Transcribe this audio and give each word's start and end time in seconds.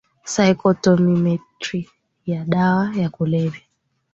saikotomimetri 0.23 1.89
ya 2.25 2.45
dawa 2.45 2.91
ya 2.95 3.09
kulevya 3.09 3.61